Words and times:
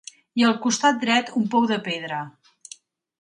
I 0.41 0.45
al 0.51 0.55
costat 0.61 0.97
dret 1.03 1.29
un 1.41 1.45
pou 1.55 1.67
de 1.73 1.77
pedra. 1.91 2.23